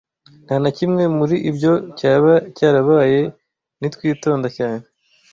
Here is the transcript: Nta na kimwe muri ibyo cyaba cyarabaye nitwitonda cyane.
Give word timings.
Nta 0.45 0.55
na 0.63 0.69
kimwe 0.77 1.03
muri 1.17 1.35
ibyo 1.49 1.73
cyaba 1.99 2.33
cyarabaye 2.57 3.21
nitwitonda 3.79 4.47
cyane. 4.57 4.83